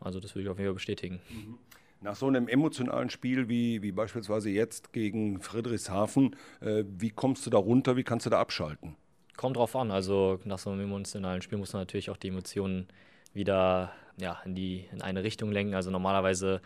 Also 0.00 0.20
das 0.20 0.34
würde 0.34 0.44
ich 0.44 0.48
auf 0.48 0.58
jeden 0.58 0.68
Fall 0.68 0.74
bestätigen. 0.74 1.20
Mhm. 1.28 1.58
Nach 2.02 2.16
so 2.16 2.26
einem 2.26 2.48
emotionalen 2.48 3.10
Spiel 3.10 3.48
wie, 3.48 3.82
wie 3.82 3.92
beispielsweise 3.92 4.48
jetzt 4.48 4.92
gegen 4.92 5.40
Friedrichshafen, 5.40 6.34
äh, 6.60 6.84
wie 6.86 7.10
kommst 7.10 7.44
du 7.44 7.50
da 7.50 7.58
runter, 7.58 7.96
wie 7.96 8.04
kannst 8.04 8.24
du 8.24 8.30
da 8.30 8.40
abschalten? 8.40 8.96
Kommt 9.36 9.56
drauf 9.56 9.76
an. 9.76 9.90
Also 9.90 10.40
nach 10.44 10.58
so 10.58 10.70
einem 10.70 10.80
emotionalen 10.80 11.42
Spiel 11.42 11.58
muss 11.58 11.72
man 11.74 11.82
natürlich 11.82 12.08
auch 12.08 12.16
die 12.16 12.28
Emotionen 12.28 12.88
wieder 13.34 13.92
ja, 14.16 14.40
in, 14.44 14.54
die, 14.54 14.86
in 14.92 15.02
eine 15.02 15.24
Richtung 15.24 15.52
lenken. 15.52 15.74
Also 15.74 15.90
normalerweise 15.90 16.62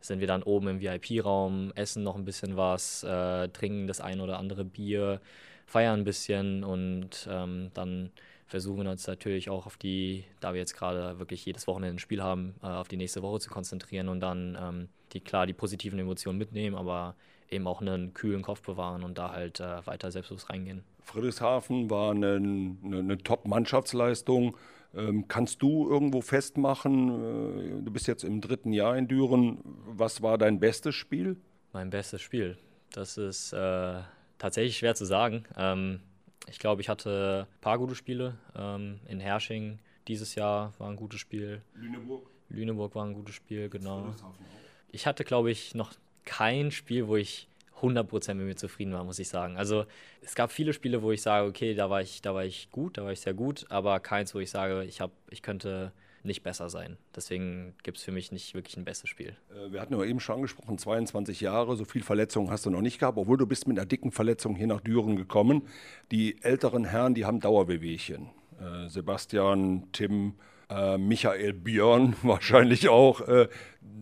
sind 0.00 0.20
wir 0.20 0.26
dann 0.28 0.42
oben 0.44 0.68
im 0.68 0.80
VIP-Raum, 0.80 1.72
essen 1.74 2.02
noch 2.02 2.16
ein 2.16 2.24
bisschen 2.24 2.56
was, 2.56 3.02
äh, 3.02 3.48
trinken 3.48 3.86
das 3.86 4.00
ein 4.00 4.20
oder 4.20 4.38
andere 4.38 4.64
Bier, 4.64 5.20
feiern 5.66 6.00
ein 6.00 6.04
bisschen 6.04 6.62
und 6.62 7.28
ähm, 7.28 7.70
dann 7.74 8.10
versuchen 8.46 8.84
wir 8.84 8.90
uns 8.90 9.06
natürlich 9.06 9.50
auch 9.50 9.66
auf 9.66 9.76
die, 9.76 10.24
da 10.40 10.52
wir 10.52 10.60
jetzt 10.60 10.76
gerade 10.76 11.18
wirklich 11.18 11.44
jedes 11.44 11.66
Wochenende 11.66 11.96
ein 11.96 11.98
Spiel 11.98 12.22
haben, 12.22 12.54
äh, 12.62 12.66
auf 12.66 12.88
die 12.88 12.96
nächste 12.96 13.22
Woche 13.22 13.40
zu 13.40 13.50
konzentrieren 13.50 14.08
und 14.08 14.20
dann 14.20 14.56
ähm, 14.60 14.88
die 15.12 15.20
klar 15.20 15.46
die 15.46 15.52
positiven 15.52 15.98
Emotionen 15.98 16.38
mitnehmen, 16.38 16.76
aber 16.76 17.16
eben 17.50 17.66
auch 17.66 17.80
einen 17.80 18.14
kühlen 18.14 18.42
Kopf 18.42 18.62
bewahren 18.62 19.02
und 19.02 19.18
da 19.18 19.32
halt 19.32 19.60
äh, 19.60 19.86
weiter 19.86 20.10
selbstbewusst 20.10 20.50
reingehen. 20.50 20.82
Friedrichshafen 21.02 21.90
war 21.90 22.10
eine, 22.12 22.36
eine, 22.36 22.98
eine 22.98 23.18
Top-Mannschaftsleistung. 23.18 24.56
Ähm, 24.94 25.28
kannst 25.28 25.62
du 25.62 25.88
irgendwo 25.88 26.20
festmachen, 26.20 27.08
äh, 27.08 27.82
du 27.82 27.90
bist 27.92 28.06
jetzt 28.06 28.24
im 28.24 28.40
dritten 28.40 28.72
Jahr 28.72 28.96
in 28.96 29.08
Düren, 29.08 29.58
was 29.64 30.22
war 30.22 30.38
dein 30.38 30.58
bestes 30.58 30.94
Spiel? 30.94 31.36
Mein 31.72 31.90
bestes 31.90 32.22
Spiel, 32.22 32.56
das 32.92 33.18
ist 33.18 33.52
äh, 33.52 34.00
tatsächlich 34.38 34.78
schwer 34.78 34.94
zu 34.94 35.04
sagen. 35.04 35.44
Ähm, 35.56 36.00
ich 36.48 36.58
glaube, 36.58 36.80
ich 36.80 36.88
hatte 36.88 37.46
ein 37.50 37.60
paar 37.60 37.78
gute 37.78 37.94
Spiele. 37.94 38.38
Ähm, 38.56 39.00
in 39.08 39.20
Hersching 39.20 39.78
dieses 40.08 40.34
Jahr 40.34 40.72
war 40.78 40.88
ein 40.88 40.96
gutes 40.96 41.20
Spiel. 41.20 41.62
Lüneburg? 41.74 42.28
Lüneburg 42.48 42.94
war 42.94 43.04
ein 43.04 43.14
gutes 43.14 43.34
Spiel, 43.34 43.68
genau. 43.68 44.14
Ich 44.92 45.06
hatte, 45.06 45.24
glaube 45.24 45.50
ich, 45.50 45.74
noch 45.74 45.92
kein 46.24 46.70
Spiel, 46.70 47.08
wo 47.08 47.16
ich 47.16 47.48
100% 47.80 48.34
mit 48.34 48.46
mir 48.46 48.56
zufrieden 48.56 48.92
war, 48.92 49.04
muss 49.04 49.18
ich 49.18 49.28
sagen. 49.28 49.56
Also 49.56 49.84
es 50.22 50.34
gab 50.34 50.50
viele 50.50 50.72
Spiele, 50.72 51.02
wo 51.02 51.12
ich 51.12 51.22
sage, 51.22 51.46
okay, 51.46 51.74
da 51.74 51.90
war 51.90 52.00
ich, 52.00 52.22
da 52.22 52.34
war 52.34 52.44
ich 52.44 52.70
gut, 52.70 52.96
da 52.98 53.04
war 53.04 53.12
ich 53.12 53.20
sehr 53.20 53.34
gut, 53.34 53.66
aber 53.68 54.00
keins, 54.00 54.34
wo 54.34 54.38
ich 54.38 54.50
sage, 54.50 54.84
ich, 54.84 55.00
hab, 55.00 55.10
ich 55.30 55.42
könnte 55.42 55.92
nicht 56.26 56.42
besser 56.42 56.68
sein. 56.68 56.98
Deswegen 57.14 57.74
gibt 57.82 57.98
es 57.98 58.04
für 58.04 58.12
mich 58.12 58.32
nicht 58.32 58.54
wirklich 58.54 58.76
ein 58.76 58.84
bestes 58.84 59.08
Spiel. 59.08 59.36
Äh, 59.50 59.72
wir 59.72 59.80
hatten 59.80 59.94
ja 59.94 60.04
eben 60.04 60.20
schon 60.20 60.36
angesprochen, 60.36 60.78
22 60.78 61.40
Jahre, 61.40 61.76
so 61.76 61.84
viel 61.84 62.02
Verletzungen 62.02 62.50
hast 62.50 62.66
du 62.66 62.70
noch 62.70 62.82
nicht 62.82 62.98
gehabt, 62.98 63.18
obwohl 63.18 63.38
du 63.38 63.46
bist 63.46 63.66
mit 63.66 63.78
einer 63.78 63.86
dicken 63.86 64.12
Verletzung 64.12 64.56
hier 64.56 64.66
nach 64.66 64.80
Düren 64.80 65.16
gekommen. 65.16 65.62
Die 66.10 66.42
älteren 66.42 66.84
Herren, 66.84 67.14
die 67.14 67.24
haben 67.24 67.40
Dauerwehwehchen. 67.40 68.30
Äh, 68.60 68.88
Sebastian, 68.88 69.88
Tim, 69.92 70.34
äh, 70.68 70.98
Michael 70.98 71.52
Björn 71.52 72.16
wahrscheinlich 72.22 72.88
auch. 72.88 73.22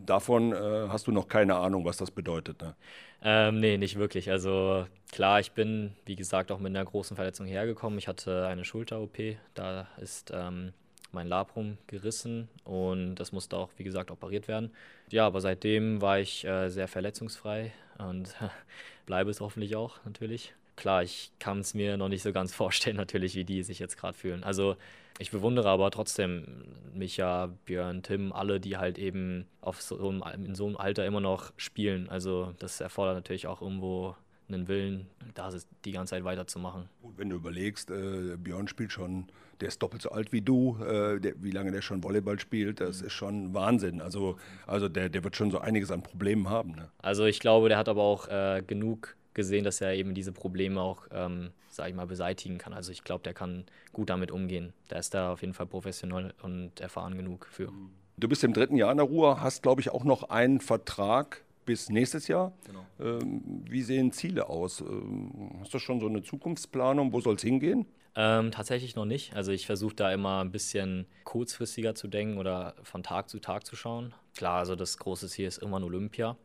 Davon 0.07 0.55
hast 0.55 1.07
du 1.07 1.13
noch 1.13 1.29
keine 1.29 1.57
Ahnung, 1.57 1.85
was 1.85 1.97
das 1.97 2.11
bedeutet. 2.11 2.61
Ne? 2.61 2.75
Ähm, 3.23 3.61
nee, 3.61 3.79
nicht 3.79 3.97
wirklich. 3.97 4.31
Also 4.31 4.87
klar, 5.11 5.41
ich 5.41 5.53
bin, 5.53 5.95
wie 6.05 6.15
gesagt, 6.15 6.53
auch 6.53 6.59
mit 6.59 6.77
einer 6.77 6.85
großen 6.85 7.17
Verletzung 7.17 7.47
hergekommen. 7.47 7.99
Ich 7.99 8.07
hatte 8.07 8.47
eine 8.47 8.67
Schulter-OP. 8.67 9.17
Da 9.55 9.89
ist 9.97 10.31
ähm, 10.35 10.75
mein 11.15 11.29
Labrum 11.29 11.79
gerissen 11.87 12.49
und 12.65 13.15
das 13.17 13.33
musste 13.33 13.57
auch, 13.57 13.71
wie 13.77 13.85
gesagt, 13.85 14.11
operiert 14.11 14.49
werden. 14.49 14.71
Ja, 15.11 15.27
aber 15.27 15.41
seitdem 15.41 16.03
war 16.03 16.19
ich 16.19 16.45
äh, 16.45 16.69
sehr 16.69 16.89
verletzungsfrei 16.89 17.73
und 17.99 18.35
bleibe 19.07 19.31
es 19.31 19.41
hoffentlich 19.41 19.77
auch 19.77 20.05
natürlich. 20.05 20.53
Klar, 20.77 21.03
ich 21.05 21.31
kann 21.39 21.61
es 21.61 21.73
mir 21.73 21.97
noch 21.97 22.09
nicht 22.09 22.23
so 22.23 22.33
ganz 22.33 22.53
vorstellen, 22.55 22.97
natürlich, 22.97 23.35
wie 23.35 23.45
die 23.45 23.63
sich 23.63 23.79
jetzt 23.79 23.97
gerade 23.97 24.17
fühlen. 24.17 24.45
Also 24.45 24.77
ich 25.19 25.31
bewundere 25.31 25.69
aber 25.69 25.91
trotzdem 25.93 26.65
Micha, 26.93 27.51
Björn, 27.67 28.03
Tim, 28.03 28.33
alle, 28.33 28.59
die 28.59 28.77
halt 28.77 28.99
eben 28.99 29.47
auf 29.61 29.81
so 29.81 29.97
einem, 30.09 30.23
in 30.45 30.57
so 30.57 30.67
einem 30.67 30.77
Alter 30.77 31.07
immer 31.07 31.21
noch 31.21 31.53
spielen. 31.57 32.09
Also 32.09 32.53
das 32.59 32.81
erfordert 32.81 33.15
natürlich 33.15 33.47
auch 33.47 33.63
irgendwo 33.63 34.17
einen 34.49 34.69
Willen, 34.69 35.07
da 35.35 35.51
die 35.85 35.93
ganze 35.93 36.11
Zeit 36.11 36.25
weiterzumachen. 36.25 36.89
Gut, 37.03 37.15
wenn 37.17 37.31
du 37.31 37.37
überlegst, 37.37 37.91
äh, 37.91 38.37
Björn 38.37 38.69
spielt 38.69 38.93
schon, 38.93 39.27
der 39.61 39.69
ist 39.69 39.83
doppelt 39.83 40.03
so 40.03 40.11
alt 40.11 40.33
wie 40.33 40.41
du, 40.41 40.77
äh, 40.83 41.21
der, 41.21 41.35
wie 41.43 41.51
lange 41.51 41.73
der 41.73 41.83
schon 41.83 42.03
Volleyball 42.03 42.39
spielt, 42.39 42.81
das 42.81 43.01
mhm. 43.01 43.07
ist 43.07 43.13
schon 43.13 43.55
Wahnsinn. 43.55 44.01
Also, 44.01 44.37
also 44.67 44.89
der, 44.89 45.09
der 45.09 45.25
wird 45.25 45.37
schon 45.37 45.51
so 45.51 45.59
einiges 45.59 45.91
an 45.91 46.03
Problemen 46.03 46.49
haben. 46.49 46.73
Ne? 46.73 46.91
Also 46.99 47.25
ich 47.25 47.41
glaube, 47.41 47.69
der 47.69 47.79
hat 47.79 47.89
aber 47.89 48.03
auch 48.03 48.29
äh, 48.29 48.63
genug 48.67 49.17
gesehen, 49.35 49.65
dass 49.65 49.81
er 49.81 49.95
eben 49.95 50.15
diese 50.15 50.33
Probleme 50.33 50.81
auch, 50.81 51.07
ähm, 51.11 51.51
sage 51.69 51.91
ich 51.91 51.97
mal, 51.97 52.07
beseitigen 52.07 52.59
kann. 52.59 52.73
Also 52.73 52.93
ich 52.93 53.05
glaube, 53.05 53.23
der 53.25 53.35
kann 53.35 53.65
gut 53.93 54.11
damit 54.11 54.31
umgehen. 54.31 54.73
Der 54.91 54.99
ist 55.01 55.13
da 55.13 55.33
auf 55.33 55.41
jeden 55.43 55.55
Fall 55.55 55.67
professionell 55.67 56.33
und 56.43 56.81
erfahren 56.81 57.17
genug 57.17 57.47
für. 57.51 57.73
Du 58.17 58.29
bist 58.29 58.45
im 58.45 58.53
dritten 58.53 58.77
Jahr 58.77 58.93
in 58.93 58.99
der 58.99 59.07
Ruhr, 59.07 59.41
hast, 59.41 59.63
glaube 59.63 59.81
ich, 59.81 59.91
auch 59.91 60.05
noch 60.05 60.31
einen 60.31 60.61
Vertrag 60.61 61.43
bis 61.65 61.89
nächstes 61.89 62.29
Jahr. 62.29 62.53
Genau. 62.67 62.87
Ähm, 63.01 63.65
wie 63.69 63.83
sehen 63.83 64.13
Ziele 64.13 64.49
aus? 64.49 64.81
Ähm, 64.81 65.51
hast 65.61 65.75
du 65.75 65.79
schon 65.79 66.01
so 66.01 66.07
eine 66.07 66.23
Zukunftsplanung? 66.23 67.13
Wo 67.13 67.21
soll 67.21 67.37
es 67.37 67.43
hingehen? 67.43 67.87
Ähm, 68.17 68.53
tatsächlich 68.53 68.95
noch 68.95 69.07
nicht. 69.07 69.35
Also 69.35 69.51
ich 69.53 69.67
versuche 69.67 69.95
da 69.95 70.13
immer 70.13 70.41
ein 70.41 70.53
bisschen 70.53 71.07
kurzfristiger 71.25 71.95
zu 71.95 72.07
denken 72.07 72.39
oder 72.39 72.75
von 72.83 73.03
Tag 73.03 73.29
zu 73.29 73.41
Tag 73.41 73.67
zu 73.67 73.75
schauen. 73.75 74.15
Klar, 74.37 74.59
also 74.61 74.77
das 74.77 74.99
große 74.99 75.29
Ziel 75.29 75.47
ist 75.47 75.59
immer 75.59 75.79
ein 75.79 75.85
Olympia. 75.85 76.37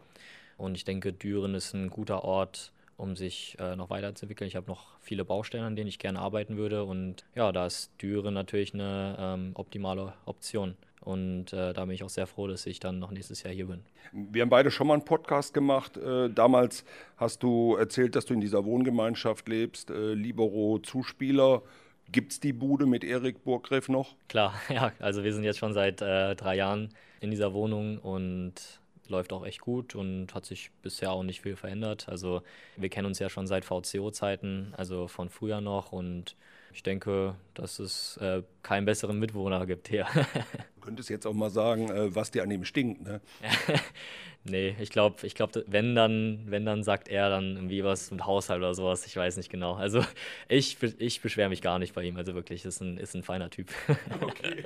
Und 0.57 0.75
ich 0.75 0.83
denke, 0.83 1.13
Düren 1.13 1.53
ist 1.55 1.73
ein 1.73 1.89
guter 1.89 2.23
Ort, 2.23 2.73
um 2.97 3.15
sich 3.15 3.55
äh, 3.59 3.75
noch 3.75 3.89
weiterzuentwickeln. 3.89 4.47
Ich 4.47 4.55
habe 4.55 4.67
noch 4.67 4.99
viele 4.99 5.23
Baustellen, 5.23 5.63
an 5.63 5.75
denen 5.75 5.87
ich 5.87 5.99
gerne 5.99 6.19
arbeiten 6.19 6.57
würde. 6.57 6.83
Und 6.83 7.23
ja, 7.35 7.51
da 7.51 7.65
ist 7.65 7.91
Düren 8.01 8.33
natürlich 8.33 8.73
eine 8.73 9.15
ähm, 9.19 9.51
optimale 9.53 10.13
Option. 10.25 10.75
Und 11.01 11.53
äh, 11.53 11.73
da 11.73 11.85
bin 11.85 11.95
ich 11.95 12.03
auch 12.03 12.09
sehr 12.09 12.27
froh, 12.27 12.47
dass 12.47 12.65
ich 12.65 12.79
dann 12.79 12.99
noch 12.99 13.11
nächstes 13.11 13.43
Jahr 13.43 13.53
hier 13.53 13.67
bin. 13.67 13.83
Wir 14.11 14.41
haben 14.41 14.49
beide 14.49 14.69
schon 14.69 14.87
mal 14.87 14.95
einen 14.95 15.05
Podcast 15.05 15.53
gemacht. 15.53 15.97
Äh, 15.97 16.29
damals 16.29 16.83
hast 17.17 17.41
du 17.43 17.75
erzählt, 17.75 18.15
dass 18.15 18.25
du 18.25 18.33
in 18.33 18.41
dieser 18.41 18.65
Wohngemeinschaft 18.65 19.47
lebst. 19.47 19.89
Äh, 19.91 20.13
Libero 20.13 20.79
Zuspieler. 20.79 21.61
Gibt 22.11 22.33
es 22.33 22.39
die 22.39 22.53
Bude 22.53 22.85
mit 22.85 23.03
Erik 23.03 23.43
Burggräf 23.43 23.87
noch? 23.87 24.15
Klar, 24.27 24.53
ja. 24.69 24.91
Also 24.99 25.23
wir 25.23 25.33
sind 25.33 25.43
jetzt 25.43 25.59
schon 25.59 25.73
seit 25.73 26.01
äh, 26.01 26.35
drei 26.35 26.55
Jahren 26.55 26.89
in 27.21 27.31
dieser 27.31 27.53
Wohnung 27.53 27.99
und 27.99 28.53
läuft 29.07 29.33
auch 29.33 29.45
echt 29.45 29.61
gut 29.61 29.95
und 29.95 30.33
hat 30.33 30.45
sich 30.45 30.71
bisher 30.81 31.11
auch 31.11 31.23
nicht 31.23 31.41
viel 31.41 31.55
verändert. 31.55 32.07
Also 32.09 32.41
wir 32.77 32.89
kennen 32.89 33.07
uns 33.07 33.19
ja 33.19 33.29
schon 33.29 33.47
seit 33.47 33.65
VCO-Zeiten, 33.65 34.73
also 34.77 35.07
von 35.07 35.29
früher 35.29 35.61
noch 35.61 35.91
und 35.91 36.35
ich 36.73 36.83
denke, 36.83 37.35
dass 37.53 37.79
es 37.79 38.17
äh, 38.17 38.43
keinen 38.63 38.85
besseren 38.85 39.19
Mitwohner 39.19 39.65
gibt 39.65 39.87
hier. 39.87 40.05
du 40.75 40.81
könntest 40.81 41.09
jetzt 41.09 41.25
auch 41.25 41.33
mal 41.33 41.49
sagen, 41.49 41.89
äh, 41.89 42.13
was 42.15 42.31
dir 42.31 42.43
an 42.43 42.51
ihm 42.51 42.63
stinkt, 42.63 43.01
ne? 43.01 43.21
nee, 44.43 44.75
ich 44.79 44.89
glaube, 44.89 45.25
ich 45.25 45.35
glaub, 45.35 45.51
wenn 45.67 45.95
dann, 45.95 46.43
wenn 46.45 46.65
dann 46.65 46.83
sagt 46.83 47.07
er 47.07 47.29
dann 47.29 47.55
irgendwie 47.55 47.83
was 47.83 48.11
mit 48.11 48.25
Haushalt 48.25 48.59
oder 48.59 48.73
sowas, 48.73 49.05
ich 49.05 49.15
weiß 49.15 49.37
nicht 49.37 49.49
genau. 49.49 49.73
Also 49.73 50.03
ich, 50.47 50.77
ich 50.99 51.21
beschwere 51.21 51.49
mich 51.49 51.61
gar 51.61 51.79
nicht 51.79 51.93
bei 51.95 52.03
ihm, 52.03 52.17
also 52.17 52.35
wirklich, 52.35 52.65
ist 52.65 52.81
ein, 52.81 52.97
ist 52.97 53.15
ein 53.15 53.23
feiner 53.23 53.49
Typ. 53.49 53.69
okay. 54.21 54.65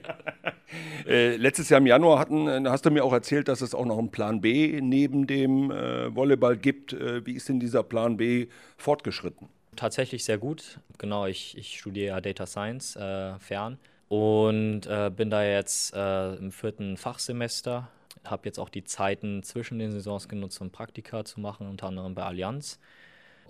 äh, 1.08 1.36
letztes 1.38 1.70
Jahr 1.70 1.80
im 1.80 1.88
Januar 1.88 2.20
hatten, 2.20 2.48
äh, 2.48 2.70
hast 2.70 2.86
du 2.86 2.92
mir 2.92 3.04
auch 3.04 3.14
erzählt, 3.14 3.48
dass 3.48 3.62
es 3.62 3.74
auch 3.74 3.86
noch 3.86 3.98
einen 3.98 4.12
Plan 4.12 4.42
B 4.42 4.80
neben 4.82 5.26
dem 5.26 5.72
äh, 5.72 6.14
Volleyball 6.16 6.58
gibt. 6.58 6.94
Äh, 6.94 7.26
wie 7.26 7.34
ist 7.34 7.50
denn 7.50 7.60
dieser 7.60 7.84
Plan 7.84 8.18
B 8.18 8.48
fortgeschritten? 8.78 9.48
Tatsächlich 9.76 10.24
sehr 10.24 10.38
gut. 10.38 10.80
Genau, 10.98 11.26
ich, 11.26 11.58
ich 11.58 11.80
studiere 11.80 12.08
ja 12.08 12.22
Data 12.22 12.46
Science 12.46 12.96
äh, 12.96 13.38
fern 13.40 13.78
und 14.08 14.86
äh, 14.86 15.12
bin 15.16 15.30
da 15.30 15.44
jetzt 15.44 15.94
äh, 15.94 16.36
im 16.36 16.52
vierten 16.52 16.98
Fachsemester. 16.98 17.90
Habe 18.24 18.46
jetzt 18.46 18.60
auch 18.60 18.70
die 18.70 18.84
Zeiten 18.84 19.44
zwischen 19.44 19.80
den 19.80 19.92
Saisons 19.92 20.30
genutzt, 20.30 20.62
um 20.62 20.70
Praktika 20.72 21.26
zu 21.26 21.40
machen, 21.40 21.68
unter 21.68 21.88
anderem 21.88 22.16
bei 22.16 22.24
Allianz, 22.24 22.80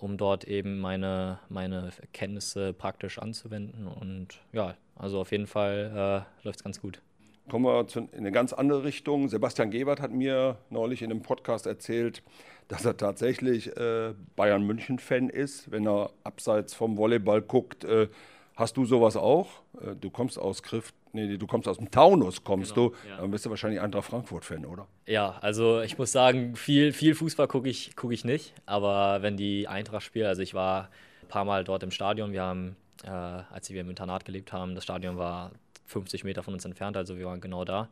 um 0.00 0.16
dort 0.16 0.44
eben 0.44 0.80
meine, 0.80 1.38
meine 1.48 1.90
Kenntnisse 2.12 2.72
praktisch 2.72 3.18
anzuwenden. 3.18 3.86
Und 3.86 4.40
ja, 4.52 4.76
also 4.96 5.20
auf 5.20 5.30
jeden 5.32 5.46
Fall 5.46 6.24
äh, 6.42 6.44
läuft 6.44 6.60
es 6.60 6.64
ganz 6.64 6.80
gut. 6.80 7.00
Kommen 7.48 7.66
wir 7.66 7.86
in 7.94 8.08
eine 8.14 8.32
ganz 8.32 8.52
andere 8.52 8.84
Richtung. 8.84 9.28
Sebastian 9.28 9.70
Gebert 9.70 10.00
hat 10.00 10.12
mir 10.12 10.56
neulich 10.70 11.02
in 11.02 11.10
einem 11.10 11.20
Podcast 11.20 11.66
erzählt, 11.66 12.22
dass 12.68 12.86
er 12.86 12.96
tatsächlich 12.96 13.76
äh, 13.76 14.14
Bayern 14.34 14.62
München-Fan 14.62 15.28
ist, 15.28 15.70
wenn 15.70 15.86
er 15.86 16.10
abseits 16.24 16.72
vom 16.72 16.96
Volleyball 16.96 17.42
guckt. 17.42 17.84
Äh, 17.84 18.08
hast 18.56 18.78
du 18.78 18.86
sowas 18.86 19.16
auch? 19.16 19.48
Äh, 19.80 19.94
du 19.94 20.08
kommst 20.08 20.38
aus 20.38 20.62
Griff, 20.62 20.94
nee, 21.12 21.36
du 21.36 21.46
kommst 21.46 21.68
aus 21.68 21.76
dem 21.76 21.90
Taunus, 21.90 22.44
kommst 22.44 22.74
genau, 22.74 22.88
du. 22.88 22.94
Ja. 23.08 23.18
Dann 23.18 23.30
bist 23.30 23.44
du 23.44 23.50
wahrscheinlich 23.50 23.80
Eintracht 23.82 24.06
Frankfurt-Fan, 24.06 24.64
oder? 24.64 24.86
Ja, 25.06 25.36
also 25.42 25.82
ich 25.82 25.98
muss 25.98 26.12
sagen, 26.12 26.56
viel, 26.56 26.94
viel 26.94 27.14
Fußball 27.14 27.46
gucke 27.46 27.68
ich, 27.68 27.94
guck 27.94 28.12
ich 28.12 28.24
nicht. 28.24 28.54
Aber 28.64 29.20
wenn 29.20 29.36
die 29.36 29.68
Eintracht 29.68 30.04
spielt, 30.04 30.26
also 30.26 30.40
ich 30.40 30.54
war 30.54 30.88
ein 31.22 31.28
paar 31.28 31.44
Mal 31.44 31.62
dort 31.62 31.82
im 31.82 31.90
Stadion. 31.90 32.32
Wir 32.32 32.42
haben, 32.42 32.76
äh, 33.04 33.10
als 33.10 33.68
wir 33.68 33.82
im 33.82 33.90
Internat 33.90 34.24
gelebt 34.24 34.54
haben, 34.54 34.74
das 34.74 34.84
Stadion 34.84 35.18
war 35.18 35.50
50 35.86 36.24
Meter 36.24 36.42
von 36.42 36.54
uns 36.54 36.64
entfernt, 36.64 36.96
also 36.96 37.18
wir 37.18 37.26
waren 37.26 37.40
genau 37.40 37.64
da. 37.64 37.88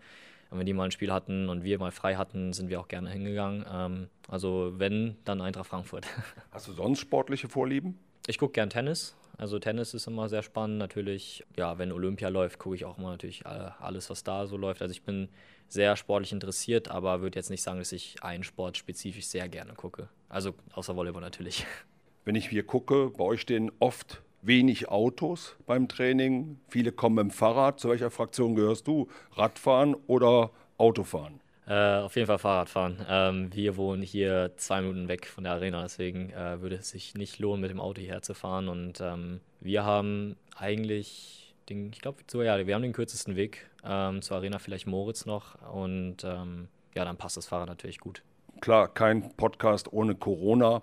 Und 0.50 0.58
wenn 0.58 0.66
die 0.66 0.74
mal 0.74 0.84
ein 0.84 0.90
Spiel 0.90 1.10
hatten 1.10 1.48
und 1.48 1.64
wir 1.64 1.78
mal 1.78 1.92
frei 1.92 2.16
hatten, 2.16 2.52
sind 2.52 2.68
wir 2.68 2.78
auch 2.78 2.88
gerne 2.88 3.08
hingegangen. 3.08 3.64
Ähm, 3.72 4.08
also 4.28 4.74
wenn, 4.76 5.16
dann 5.24 5.40
Eintracht 5.40 5.68
Frankfurt. 5.68 6.06
Hast 6.50 6.68
du 6.68 6.72
sonst 6.72 7.00
sportliche 7.00 7.48
Vorlieben? 7.48 7.98
Ich 8.26 8.36
gucke 8.36 8.52
gern 8.52 8.68
Tennis. 8.68 9.16
Also 9.38 9.58
Tennis 9.58 9.94
ist 9.94 10.06
immer 10.06 10.28
sehr 10.28 10.42
spannend. 10.42 10.76
Natürlich, 10.76 11.42
ja, 11.56 11.78
wenn 11.78 11.90
Olympia 11.90 12.28
läuft, 12.28 12.58
gucke 12.58 12.76
ich 12.76 12.84
auch 12.84 12.98
immer 12.98 13.10
natürlich 13.10 13.46
alles, 13.46 14.10
was 14.10 14.24
da 14.24 14.46
so 14.46 14.58
läuft. 14.58 14.82
Also 14.82 14.92
ich 14.92 15.02
bin 15.02 15.30
sehr 15.68 15.96
sportlich 15.96 16.32
interessiert, 16.32 16.88
aber 16.88 17.22
würde 17.22 17.38
jetzt 17.38 17.48
nicht 17.48 17.62
sagen, 17.62 17.78
dass 17.78 17.92
ich 17.92 18.22
einen 18.22 18.44
Sport 18.44 18.76
spezifisch 18.76 19.26
sehr 19.26 19.48
gerne 19.48 19.72
gucke. 19.72 20.08
Also 20.28 20.54
außer 20.74 20.94
Volleyball 20.94 21.22
natürlich. 21.22 21.66
Wenn 22.24 22.34
ich 22.34 22.50
hier 22.50 22.64
gucke, 22.64 23.10
bei 23.10 23.24
euch 23.24 23.40
stehen 23.40 23.72
oft 23.80 24.22
wenig 24.42 24.88
Autos 24.88 25.56
beim 25.66 25.88
Training. 25.88 26.60
Viele 26.68 26.92
kommen 26.92 27.16
mit 27.16 27.22
dem 27.24 27.30
Fahrrad. 27.30 27.80
Zu 27.80 27.88
welcher 27.88 28.10
Fraktion 28.10 28.54
gehörst 28.54 28.86
du? 28.86 29.08
Radfahren 29.32 29.94
oder 30.06 30.50
Autofahren? 30.76 31.40
Äh, 31.66 32.00
auf 32.00 32.16
jeden 32.16 32.26
Fall 32.26 32.38
Fahrradfahren. 32.38 32.98
Ähm, 33.08 33.54
wir 33.54 33.76
wohnen 33.76 34.02
hier 34.02 34.52
zwei 34.56 34.80
Minuten 34.80 35.06
weg 35.08 35.26
von 35.26 35.44
der 35.44 35.54
Arena, 35.54 35.82
deswegen 35.82 36.30
äh, 36.30 36.60
würde 36.60 36.76
es 36.76 36.90
sich 36.90 37.14
nicht 37.14 37.38
lohnen, 37.38 37.60
mit 37.60 37.70
dem 37.70 37.80
Auto 37.80 38.00
hierher 38.00 38.22
zu 38.22 38.34
fahren. 38.34 38.68
Und 38.68 39.00
ähm, 39.00 39.40
wir 39.60 39.84
haben 39.84 40.36
eigentlich, 40.56 41.54
den, 41.68 41.92
ich 41.92 42.00
glaube, 42.00 42.18
ja, 42.44 42.66
wir 42.66 42.74
haben 42.74 42.82
den 42.82 42.92
kürzesten 42.92 43.36
Weg 43.36 43.70
ähm, 43.84 44.22
zur 44.22 44.38
Arena, 44.38 44.58
vielleicht 44.58 44.88
Moritz 44.88 45.24
noch. 45.24 45.54
Und 45.72 46.24
ähm, 46.24 46.66
ja, 46.96 47.04
dann 47.04 47.16
passt 47.16 47.36
das 47.36 47.46
Fahrrad 47.46 47.68
natürlich 47.68 48.00
gut. 48.00 48.22
Klar, 48.60 48.88
kein 48.88 49.34
Podcast 49.36 49.92
ohne 49.92 50.16
Corona. 50.16 50.82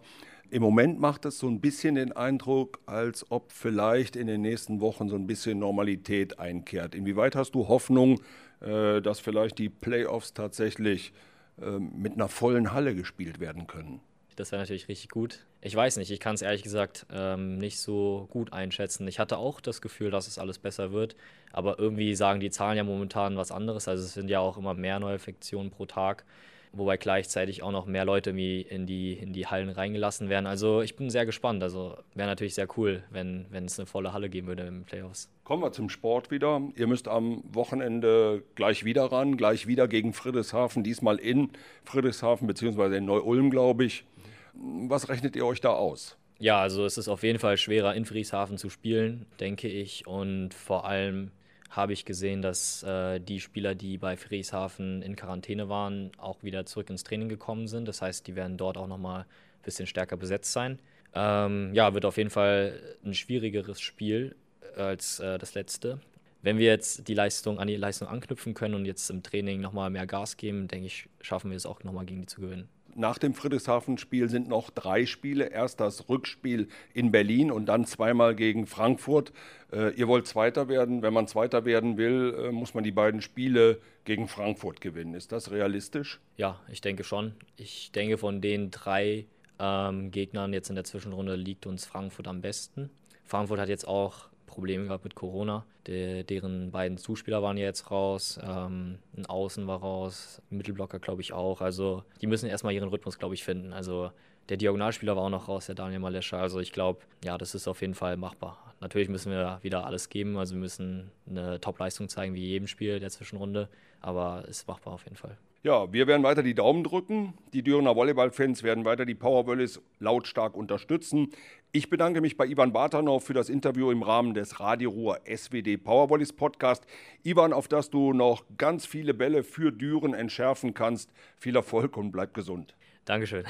Im 0.52 0.64
Moment 0.64 1.00
macht 1.00 1.26
es 1.26 1.38
so 1.38 1.48
ein 1.48 1.62
bisschen 1.62 1.96
den 1.96 2.12
Eindruck, 2.12 2.80
als 2.88 3.30
ob 3.30 3.52
vielleicht 3.52 4.16
in 4.16 4.28
den 4.28 4.42
nächsten 4.42 4.82
Wochen 4.82 5.08
so 5.08 5.16
ein 5.16 5.28
bisschen 5.28 5.60
Normalität 5.60 6.40
einkehrt. 6.40 6.96
Inwieweit 6.96 7.36
hast 7.36 7.52
du 7.54 7.68
Hoffnung, 7.68 8.20
äh, 8.62 9.02
dass 9.02 9.20
vielleicht 9.20 9.60
die 9.60 9.70
Playoffs 9.70 10.34
tatsächlich 10.34 11.14
ähm, 11.62 11.92
mit 11.96 12.14
einer 12.14 12.28
vollen 12.28 12.74
Halle 12.74 12.96
gespielt 12.96 13.40
werden 13.40 13.68
können? 13.68 14.02
Das 14.38 14.52
wäre 14.52 14.62
natürlich 14.62 14.88
richtig 14.88 15.10
gut. 15.10 15.46
Ich 15.62 15.76
weiß 15.76 15.98
nicht, 15.98 16.10
ich 16.10 16.22
kann 16.22 16.34
es 16.34 16.42
ehrlich 16.42 16.64
gesagt 16.64 17.06
ähm, 17.12 17.58
nicht 17.58 17.80
so 17.80 18.28
gut 18.32 18.54
einschätzen. 18.54 19.08
Ich 19.08 19.20
hatte 19.20 19.38
auch 19.38 19.60
das 19.60 19.82
Gefühl, 19.82 20.10
dass 20.10 20.28
es 20.28 20.40
alles 20.40 20.58
besser 20.58 20.94
wird, 20.94 21.16
aber 21.52 21.78
irgendwie 21.78 22.16
sagen 22.16 22.40
die 22.40 22.50
Zahlen 22.50 22.78
ja 22.78 22.86
momentan 22.86 23.36
was 23.36 23.52
anderes. 23.52 23.88
Also 23.88 24.04
es 24.04 24.14
sind 24.14 24.30
ja 24.30 24.40
auch 24.40 24.58
immer 24.58 24.74
mehr 24.74 25.00
Neuinfektionen 25.00 25.70
pro 25.72 25.86
Tag 25.86 26.24
wobei 26.72 26.98
gleichzeitig 26.98 27.64
auch 27.64 27.72
noch 27.72 27.86
mehr 27.86 28.06
Leute 28.06 28.30
in 28.30 28.86
die, 28.86 29.14
in 29.14 29.34
die 29.34 29.48
Hallen 29.48 29.70
reingelassen 29.70 30.30
werden. 30.30 30.46
Also 30.48 30.82
ich 30.82 30.96
bin 30.96 31.10
sehr 31.10 31.26
gespannt. 31.26 31.64
Also 31.64 31.98
wäre 32.14 32.28
natürlich 32.28 32.54
sehr 32.54 32.68
cool, 32.78 33.04
wenn, 33.10 33.46
wenn 33.50 33.66
es 33.66 33.80
eine 33.80 33.86
volle 33.86 34.14
Halle 34.14 34.30
geben 34.30 34.48
würde 34.48 34.64
im 34.64 34.84
Playoffs. 34.84 35.30
Kommen 35.44 35.64
wir 35.64 35.72
zum 35.72 35.90
Sport 35.90 36.32
wieder. 36.32 36.62
Ihr 36.76 36.88
müsst 36.88 37.08
am 37.08 37.44
Wochenende 37.52 38.44
gleich 38.56 38.86
wieder 38.86 39.06
ran, 39.06 39.36
gleich 39.38 39.68
wieder 39.68 39.88
gegen 39.88 40.14
Friedrichshafen, 40.14 40.84
diesmal 40.84 41.18
in 41.18 41.50
Friedrichshafen 41.86 42.48
beziehungsweise 42.48 42.98
in 42.98 43.06
Neu-Ulm, 43.06 43.50
glaube 43.50 43.86
ich. 43.86 44.06
Was 44.54 45.10
rechnet 45.10 45.36
ihr 45.36 45.46
euch 45.46 45.62
da 45.62 45.70
aus? 45.70 46.18
Ja, 46.38 46.62
also 46.62 46.86
es 46.86 46.98
ist 46.98 47.10
auf 47.10 47.24
jeden 47.24 47.40
Fall 47.40 47.58
schwerer, 47.58 47.96
in 47.96 48.06
Friedrichshafen 48.06 48.58
zu 48.58 48.70
spielen, 48.70 49.26
denke 49.40 49.68
ich. 49.68 50.08
Und 50.08 50.54
vor 50.54 50.86
allem 50.86 51.32
habe 51.70 51.94
ich 51.94 52.06
gesehen, 52.06 52.42
dass 52.42 52.84
äh, 52.84 53.20
die 53.20 53.40
Spieler, 53.40 53.76
die 53.76 53.98
bei 53.98 54.18
Friedrichshafen 54.18 55.02
in 55.02 55.16
Quarantäne 55.16 55.70
waren, 55.70 56.12
auch 56.18 56.44
wieder 56.44 56.66
zurück 56.66 56.90
ins 56.90 57.04
Training 57.04 57.30
gekommen 57.30 57.68
sind. 57.68 57.88
Das 57.88 58.02
heißt, 58.02 58.26
die 58.28 58.36
werden 58.36 58.58
dort 58.58 58.78
auch 58.78 58.88
nochmal 58.88 59.22
ein 59.22 59.64
bisschen 59.64 59.88
stärker 59.88 60.18
besetzt 60.18 60.52
sein. 60.52 60.80
Ähm, 61.14 61.74
ja, 61.74 61.94
wird 61.94 62.06
auf 62.06 62.18
jeden 62.18 62.30
Fall 62.30 62.80
ein 63.04 63.14
schwierigeres 63.14 63.82
Spiel 63.82 64.36
als 64.76 65.20
äh, 65.20 65.38
das 65.38 65.54
letzte. 65.54 66.00
Wenn 66.42 66.58
wir 66.58 66.68
jetzt 66.68 67.08
die 67.08 67.14
Leistung 67.14 67.60
an 67.60 67.68
die 67.68 67.76
Leistung 67.76 68.08
anknüpfen 68.08 68.54
können 68.54 68.76
und 68.76 68.86
jetzt 68.86 69.10
im 69.10 69.24
Training 69.24 69.60
nochmal 69.60 69.90
mehr 69.90 70.08
Gas 70.08 70.38
geben, 70.38 70.68
denke 70.68 70.88
ich, 70.88 71.10
schaffen 71.22 71.52
wir 71.52 71.58
es 71.58 71.66
auch 71.66 71.84
nochmal 71.84 72.06
gegen 72.06 72.22
die 72.22 72.28
zu 72.28 72.42
gewinnen 72.42 72.70
nach 72.96 73.18
dem 73.18 73.34
Friedrichshafen-Spiel 73.34 74.30
sind 74.30 74.48
noch 74.48 74.70
drei 74.70 75.06
Spiele. 75.06 75.46
Erst 75.46 75.80
das 75.80 76.10
Rückspiel 76.10 76.68
in 76.94 77.12
Berlin 77.12 77.52
und 77.52 77.66
dann 77.66 77.86
zweimal 77.86 78.36
gegen 78.36 78.66
Frankfurt. 78.66 79.34
Äh, 79.72 79.94
ihr 79.96 80.08
wollt 80.08 80.28
Zweiter 80.28 80.68
werden. 80.68 81.02
Wenn 81.02 81.14
man 81.14 81.28
Zweiter 81.28 81.66
werden 81.66 81.98
will, 81.98 82.36
äh, 82.38 82.52
muss 82.52 82.74
man 82.74 82.84
die 82.84 82.92
beiden 82.92 83.22
Spiele 83.22 83.80
gegen 84.06 84.28
Frankfurt 84.28 84.82
gewinnen. 84.82 85.14
Ist 85.14 85.32
das 85.32 85.52
realistisch? 85.52 86.20
Ja, 86.38 86.60
ich 86.72 86.82
denke 86.82 87.04
schon. 87.04 87.34
Ich 87.58 87.92
denke, 87.92 88.18
von 88.18 88.42
den 88.42 88.72
drei 88.72 89.26
ähm, 89.60 90.12
Gegnern 90.12 90.54
jetzt 90.54 90.70
in 90.70 90.76
der 90.76 90.86
Zwischenrunde 90.86 91.36
liegt 91.36 91.66
uns 91.66 91.86
Frankfurt 91.86 92.28
am 92.28 92.42
besten. 92.42 92.90
Frankfurt 93.26 93.60
hat 93.60 93.70
jetzt 93.70 93.88
auch 93.88 94.29
Probleme 94.50 94.86
gehabt 94.86 95.04
mit 95.04 95.16
Corona. 95.16 95.66
De, 95.88 96.24
deren 96.24 96.72
beiden 96.72 96.98
Zuspieler 96.98 97.42
waren 97.42 97.58
ja 97.58 97.66
jetzt 97.66 97.90
raus, 97.92 98.40
ähm, 98.44 99.00
ein 99.16 99.26
Außen 99.26 99.68
war 99.68 99.80
raus, 99.80 100.42
Mittelblocker 100.50 101.00
glaube 101.00 101.22
ich 101.22 101.34
auch. 101.34 101.62
Also 101.62 102.04
die 102.22 102.28
müssen 102.28 102.50
erstmal 102.50 102.74
ihren 102.74 102.90
Rhythmus, 102.90 103.18
glaube 103.18 103.36
ich, 103.36 103.44
finden. 103.44 103.74
Also 103.74 104.12
der 104.50 104.58
Diagonalspieler 104.58 105.16
war 105.16 105.24
auch 105.24 105.30
noch 105.30 105.48
raus, 105.48 105.68
der 105.68 105.76
Daniel 105.76 106.00
Malescha. 106.00 106.40
Also 106.40 106.60
ich 106.60 106.72
glaube, 106.72 107.02
ja, 107.24 107.38
das 107.38 107.56
ist 107.56 107.68
auf 107.68 107.82
jeden 107.82 107.96
Fall 107.96 108.18
machbar. 108.18 108.74
Natürlich 108.82 109.10
müssen 109.10 109.32
wir 109.32 109.60
wieder 109.62 109.86
alles 109.86 110.10
geben. 110.10 110.38
Also 110.38 110.56
wir 110.56 110.62
müssen 110.62 111.12
eine 111.30 111.60
Top-Leistung 111.60 112.10
zeigen, 112.10 112.34
wie 112.34 112.46
jedem 112.46 112.68
Spiel 112.68 113.00
der 113.00 113.10
Zwischenrunde. 113.10 113.70
Aber 114.02 114.44
es 114.44 114.60
ist 114.60 114.68
machbar 114.68 114.94
auf 114.94 115.04
jeden 115.04 115.18
Fall. 115.18 115.38
Ja, 115.62 115.92
wir 115.92 116.08
werden 116.08 116.24
weiter 116.24 116.42
die 116.42 116.56
Daumen 116.56 116.86
drücken. 116.86 117.34
Die 117.52 117.64
Dürener 117.64 117.94
Volleyball-Fans 117.94 118.64
werden 118.64 118.86
weiter 118.86 119.06
die 119.06 119.14
Powerwollis 119.14 119.82
lautstark 120.00 120.56
unterstützen. 120.56 121.32
Ich 121.74 121.90
bedanke 121.90 122.22
mich 122.22 122.38
bei 122.38 122.46
Ivan 122.46 122.72
Bartanov 122.72 123.26
für 123.26 123.34
das 123.34 123.50
Interview 123.50 123.92
im 123.92 124.02
Rahmen 124.02 124.34
des 124.34 124.62
Radio 124.62 124.90
Ruhr 124.90 125.20
SWD 125.26 125.76
Powerwollis 125.84 126.32
Podcast. 126.32 126.86
Ivan, 127.24 127.52
auf 127.52 127.68
das 127.68 127.90
du 127.90 128.14
noch 128.14 128.46
ganz 128.58 128.86
viele 128.86 129.14
Bälle 129.14 129.44
für 129.44 129.74
Düren 129.74 130.14
entschärfen 130.14 130.74
kannst. 130.74 131.12
Viel 131.38 131.58
Erfolg 131.58 131.98
und 131.98 132.12
bleib 132.12 132.34
gesund. 132.34 132.78
Dankeschön. 133.04 133.44